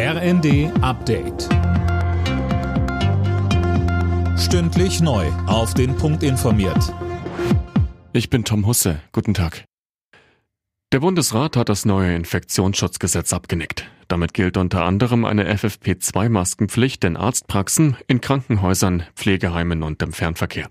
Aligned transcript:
RND 0.00 0.70
Update. 0.80 1.48
Stündlich 4.38 5.00
neu. 5.00 5.26
Auf 5.48 5.74
den 5.74 5.96
Punkt 5.96 6.22
informiert. 6.22 6.94
Ich 8.12 8.30
bin 8.30 8.44
Tom 8.44 8.64
Husse. 8.64 9.00
Guten 9.10 9.34
Tag. 9.34 9.64
Der 10.92 11.00
Bundesrat 11.00 11.56
hat 11.56 11.68
das 11.68 11.84
neue 11.84 12.14
Infektionsschutzgesetz 12.14 13.32
abgenickt. 13.32 13.90
Damit 14.06 14.34
gilt 14.34 14.56
unter 14.56 14.84
anderem 14.84 15.24
eine 15.24 15.52
FFP2-Maskenpflicht 15.52 17.04
in 17.04 17.16
Arztpraxen, 17.16 17.96
in 18.06 18.20
Krankenhäusern, 18.20 19.02
Pflegeheimen 19.16 19.82
und 19.82 20.00
im 20.00 20.12
Fernverkehr. 20.12 20.70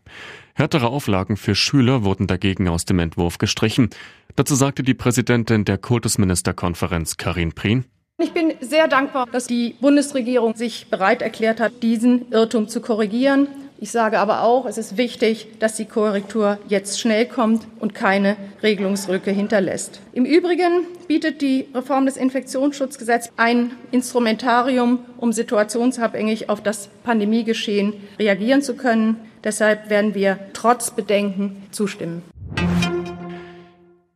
Härtere 0.56 0.88
Auflagen 0.88 1.36
für 1.36 1.54
Schüler 1.54 2.06
wurden 2.06 2.28
dagegen 2.28 2.70
aus 2.70 2.86
dem 2.86 3.00
Entwurf 3.00 3.40
gestrichen. 3.40 3.90
Dazu 4.38 4.56
sagte 4.56 4.84
die 4.84 4.94
Präsidentin 4.94 5.66
der 5.66 5.78
Kultusministerkonferenz 5.78 7.18
Karin 7.18 7.52
Prien. 7.52 7.84
Ich 8.20 8.34
bin 8.34 8.56
sehr 8.62 8.88
dankbar, 8.88 9.28
dass 9.32 9.46
die 9.46 9.76
Bundesregierung 9.80 10.56
sich 10.56 10.88
bereit 10.88 11.22
erklärt 11.22 11.60
hat, 11.60 11.84
diesen 11.84 12.32
Irrtum 12.32 12.68
zu 12.68 12.82
korrigieren. 12.82 13.48
Ich 13.80 13.92
sage 13.92 14.18
aber 14.18 14.42
auch, 14.42 14.66
es 14.66 14.80
ist 14.80 14.98
wichtig, 14.98 15.60
dass 15.60 15.76
die 15.76 15.86
Korrektur 15.86 16.58
jetzt 16.68 17.00
schnell 17.00 17.28
kommt 17.28 17.68
und 17.80 17.94
keine 17.94 18.36
Regelungsrücke 18.64 19.30
hinterlässt. 19.30 20.02
Im 20.14 20.26
Übrigen 20.26 20.88
bietet 21.08 21.44
die 21.44 21.68
Reform 21.76 22.08
des 22.08 22.18
Infektionsschutzgesetzes 22.18 23.32
ein 23.38 23.74
Instrumentarium, 23.92 24.98
um 25.18 25.32
situationsabhängig 25.32 26.50
auf 26.50 26.64
das 26.64 26.90
Pandemiegeschehen 27.04 27.94
reagieren 28.18 28.64
zu 28.64 28.76
können. 28.76 29.18
Deshalb 29.44 29.92
werden 29.92 30.16
wir 30.16 30.40
trotz 30.54 30.90
Bedenken 30.90 31.68
zustimmen. 31.70 32.24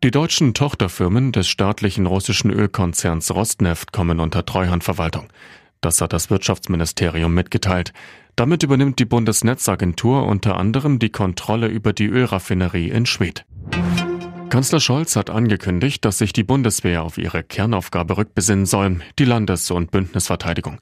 Die 0.04 0.10
deutschen 0.10 0.56
Tochterfirmen 0.56 1.32
des 1.32 1.48
staatlichen 1.48 2.08
russischen 2.08 2.50
Ölkonzerns 2.50 3.30
Rosneft 3.36 3.94
kommen 3.94 4.20
unter 4.20 4.44
Treuhandverwaltung. 4.44 5.28
Das 5.80 6.02
hat 6.02 6.12
das 6.12 6.32
Wirtschaftsministerium 6.32 7.32
mitgeteilt. 7.32 7.94
Damit 8.36 8.64
übernimmt 8.64 8.98
die 8.98 9.06
Bundesnetzagentur 9.06 10.26
unter 10.26 10.58
anderem 10.58 10.98
die 10.98 11.12
Kontrolle 11.12 11.68
über 11.68 11.94
die 11.94 12.08
Ölraffinerie 12.08 12.90
in 12.90 13.06
Schwedt. 13.06 13.46
Kanzler 14.50 14.80
Scholz 14.80 15.16
hat 15.16 15.30
angekündigt, 15.30 16.04
dass 16.04 16.18
sich 16.18 16.34
die 16.34 16.44
Bundeswehr 16.44 17.04
auf 17.04 17.20
ihre 17.20 17.44
Kernaufgabe 17.44 18.18
rückbesinnen 18.18 18.66
soll, 18.66 19.02
die 19.20 19.26
Landes- 19.26 19.70
und 19.70 19.92
Bündnisverteidigung. 19.92 20.80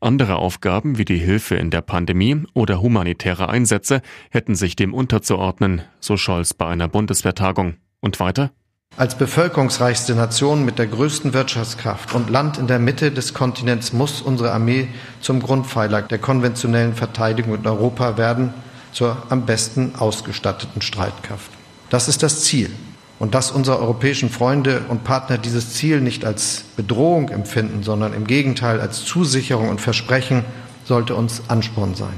Andere 0.00 0.36
Aufgaben 0.36 0.98
wie 0.98 1.06
die 1.06 1.16
Hilfe 1.16 1.54
in 1.54 1.70
der 1.70 1.80
Pandemie 1.80 2.42
oder 2.52 2.82
humanitäre 2.82 3.48
Einsätze 3.48 4.02
hätten 4.28 4.54
sich 4.54 4.76
dem 4.76 4.92
unterzuordnen, 4.92 5.80
so 6.00 6.18
Scholz 6.18 6.52
bei 6.52 6.66
einer 6.66 6.88
Bundeswehrtagung. 6.88 7.78
Und 8.00 8.20
weiter? 8.20 8.50
Als 8.96 9.16
bevölkerungsreichste 9.16 10.14
Nation 10.14 10.64
mit 10.64 10.78
der 10.78 10.88
größten 10.88 11.32
Wirtschaftskraft 11.32 12.14
und 12.14 12.30
Land 12.30 12.58
in 12.58 12.66
der 12.66 12.78
Mitte 12.78 13.12
des 13.12 13.32
Kontinents 13.32 13.92
muss 13.92 14.20
unsere 14.20 14.52
Armee 14.52 14.88
zum 15.20 15.40
Grundpfeiler 15.40 16.02
der 16.02 16.18
konventionellen 16.18 16.94
Verteidigung 16.94 17.54
in 17.54 17.66
Europa 17.66 18.16
werden, 18.16 18.52
zur 18.92 19.22
am 19.28 19.46
besten 19.46 19.94
ausgestatteten 19.96 20.82
Streitkraft. 20.82 21.50
Das 21.90 22.08
ist 22.08 22.22
das 22.22 22.42
Ziel. 22.42 22.70
Und 23.20 23.34
dass 23.34 23.50
unsere 23.50 23.78
europäischen 23.78 24.30
Freunde 24.30 24.82
und 24.88 25.04
Partner 25.04 25.38
dieses 25.38 25.74
Ziel 25.74 26.00
nicht 26.00 26.24
als 26.24 26.64
Bedrohung 26.76 27.28
empfinden, 27.28 27.82
sondern 27.82 28.14
im 28.14 28.26
Gegenteil 28.26 28.80
als 28.80 29.04
Zusicherung 29.04 29.68
und 29.68 29.80
Versprechen, 29.80 30.44
sollte 30.84 31.14
uns 31.14 31.42
Ansporn 31.48 31.94
sein. 31.94 32.14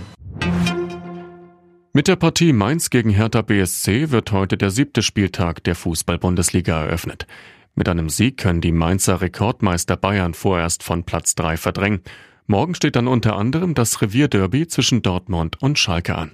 Mit 1.93 2.07
der 2.07 2.15
Partie 2.15 2.53
Mainz 2.53 2.91
gegen 2.91 3.11
Hertha 3.11 3.43
BSC 3.43 4.13
wird 4.13 4.31
heute 4.31 4.57
der 4.57 4.71
siebte 4.71 5.03
Spieltag 5.03 5.65
der 5.65 5.75
Fußball-Bundesliga 5.75 6.85
eröffnet. 6.85 7.27
Mit 7.75 7.89
einem 7.89 8.09
Sieg 8.09 8.37
können 8.37 8.61
die 8.61 8.71
Mainzer 8.71 9.21
Rekordmeister 9.21 9.97
Bayern 9.97 10.35
vorerst 10.35 10.85
von 10.85 11.03
Platz 11.03 11.35
3 11.35 11.57
verdrängen. 11.57 12.03
Morgen 12.47 12.77
steht 12.77 12.95
dann 12.95 13.09
unter 13.09 13.35
anderem 13.35 13.75
das 13.75 14.01
Revierderby 14.03 14.69
zwischen 14.69 15.03
Dortmund 15.03 15.61
und 15.61 15.81
Schalke 15.81 16.15
an. 16.15 16.31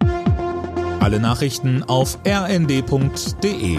Alle 1.00 1.20
Nachrichten 1.20 1.82
auf 1.84 2.18
rnd.de 2.26 3.78